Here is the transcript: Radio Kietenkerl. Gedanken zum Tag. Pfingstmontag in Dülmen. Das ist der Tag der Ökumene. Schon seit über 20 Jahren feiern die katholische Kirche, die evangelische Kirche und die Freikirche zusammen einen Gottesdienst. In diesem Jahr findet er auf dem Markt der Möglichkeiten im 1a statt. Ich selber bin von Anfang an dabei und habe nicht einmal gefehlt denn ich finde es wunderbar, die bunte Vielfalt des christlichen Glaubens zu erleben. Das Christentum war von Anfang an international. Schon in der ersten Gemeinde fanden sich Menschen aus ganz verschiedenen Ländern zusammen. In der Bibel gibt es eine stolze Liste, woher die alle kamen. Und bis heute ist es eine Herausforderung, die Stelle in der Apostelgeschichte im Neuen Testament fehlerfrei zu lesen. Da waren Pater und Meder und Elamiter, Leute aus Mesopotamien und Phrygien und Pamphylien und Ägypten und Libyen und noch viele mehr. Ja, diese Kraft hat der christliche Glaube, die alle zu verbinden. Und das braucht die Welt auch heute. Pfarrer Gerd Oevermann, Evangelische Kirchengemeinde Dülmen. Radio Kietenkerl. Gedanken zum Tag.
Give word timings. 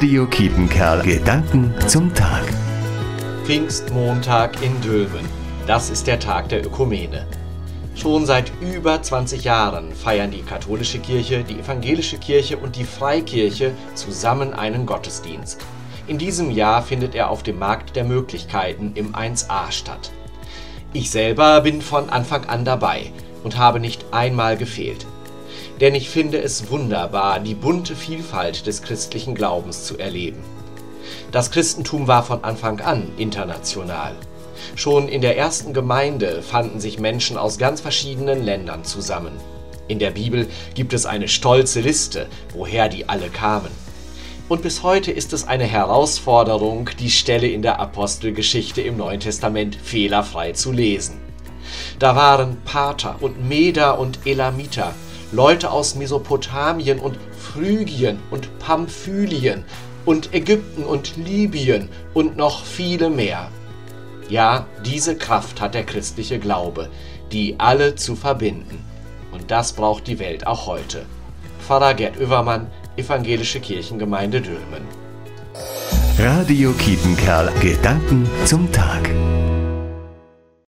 Radio 0.00 0.24
Kietenkerl. 0.24 1.02
Gedanken 1.02 1.74
zum 1.86 2.14
Tag. 2.14 2.42
Pfingstmontag 3.44 4.62
in 4.62 4.80
Dülmen. 4.80 5.28
Das 5.66 5.90
ist 5.90 6.06
der 6.06 6.18
Tag 6.18 6.48
der 6.48 6.64
Ökumene. 6.64 7.26
Schon 7.94 8.24
seit 8.24 8.50
über 8.62 9.02
20 9.02 9.44
Jahren 9.44 9.92
feiern 9.92 10.30
die 10.30 10.40
katholische 10.40 11.00
Kirche, 11.00 11.44
die 11.44 11.58
evangelische 11.58 12.16
Kirche 12.16 12.56
und 12.56 12.76
die 12.76 12.84
Freikirche 12.84 13.72
zusammen 13.94 14.54
einen 14.54 14.86
Gottesdienst. 14.86 15.60
In 16.06 16.16
diesem 16.16 16.50
Jahr 16.50 16.82
findet 16.82 17.14
er 17.14 17.28
auf 17.28 17.42
dem 17.42 17.58
Markt 17.58 17.94
der 17.94 18.04
Möglichkeiten 18.04 18.92
im 18.94 19.14
1a 19.14 19.70
statt. 19.70 20.10
Ich 20.94 21.10
selber 21.10 21.60
bin 21.60 21.82
von 21.82 22.08
Anfang 22.08 22.46
an 22.46 22.64
dabei 22.64 23.12
und 23.44 23.58
habe 23.58 23.80
nicht 23.80 24.06
einmal 24.12 24.56
gefehlt 24.56 25.04
denn 25.80 25.94
ich 25.94 26.10
finde 26.10 26.40
es 26.40 26.70
wunderbar, 26.70 27.40
die 27.40 27.54
bunte 27.54 27.96
Vielfalt 27.96 28.66
des 28.66 28.82
christlichen 28.82 29.34
Glaubens 29.34 29.84
zu 29.84 29.98
erleben. 29.98 30.42
Das 31.32 31.50
Christentum 31.50 32.06
war 32.06 32.22
von 32.22 32.44
Anfang 32.44 32.80
an 32.80 33.08
international. 33.16 34.14
Schon 34.76 35.08
in 35.08 35.20
der 35.20 35.36
ersten 35.36 35.72
Gemeinde 35.72 36.42
fanden 36.42 36.80
sich 36.80 36.98
Menschen 36.98 37.36
aus 37.36 37.58
ganz 37.58 37.80
verschiedenen 37.80 38.44
Ländern 38.44 38.84
zusammen. 38.84 39.32
In 39.88 39.98
der 39.98 40.10
Bibel 40.10 40.48
gibt 40.74 40.92
es 40.92 41.06
eine 41.06 41.28
stolze 41.28 41.80
Liste, 41.80 42.26
woher 42.52 42.88
die 42.88 43.08
alle 43.08 43.28
kamen. 43.28 43.70
Und 44.48 44.62
bis 44.62 44.82
heute 44.82 45.12
ist 45.12 45.32
es 45.32 45.46
eine 45.46 45.64
Herausforderung, 45.64 46.90
die 46.98 47.10
Stelle 47.10 47.48
in 47.48 47.62
der 47.62 47.78
Apostelgeschichte 47.78 48.80
im 48.82 48.96
Neuen 48.96 49.20
Testament 49.20 49.76
fehlerfrei 49.76 50.52
zu 50.52 50.72
lesen. 50.72 51.20
Da 52.00 52.16
waren 52.16 52.60
Pater 52.64 53.16
und 53.20 53.48
Meder 53.48 53.98
und 53.98 54.26
Elamiter, 54.26 54.92
Leute 55.32 55.70
aus 55.70 55.94
Mesopotamien 55.94 56.98
und 56.98 57.16
Phrygien 57.38 58.18
und 58.30 58.58
Pamphylien 58.58 59.64
und 60.04 60.34
Ägypten 60.34 60.84
und 60.84 61.16
Libyen 61.16 61.88
und 62.14 62.36
noch 62.36 62.64
viele 62.64 63.10
mehr. 63.10 63.48
Ja, 64.28 64.66
diese 64.84 65.16
Kraft 65.16 65.60
hat 65.60 65.74
der 65.74 65.84
christliche 65.84 66.38
Glaube, 66.38 66.88
die 67.32 67.56
alle 67.58 67.94
zu 67.94 68.16
verbinden. 68.16 68.84
Und 69.32 69.50
das 69.50 69.72
braucht 69.72 70.06
die 70.06 70.18
Welt 70.18 70.46
auch 70.46 70.66
heute. 70.66 71.04
Pfarrer 71.66 71.94
Gerd 71.94 72.18
Oevermann, 72.20 72.66
Evangelische 72.96 73.60
Kirchengemeinde 73.60 74.40
Dülmen. 74.40 74.82
Radio 76.18 76.72
Kietenkerl. 76.72 77.52
Gedanken 77.60 78.28
zum 78.44 78.70
Tag. 78.72 79.08